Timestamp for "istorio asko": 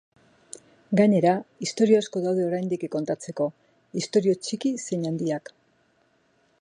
1.65-2.23